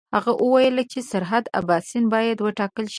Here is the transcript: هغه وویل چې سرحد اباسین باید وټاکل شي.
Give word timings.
هغه 0.15 0.31
وویل 0.43 0.75
چې 0.91 0.99
سرحد 1.11 1.45
اباسین 1.59 2.03
باید 2.13 2.37
وټاکل 2.47 2.85
شي. 2.87 2.89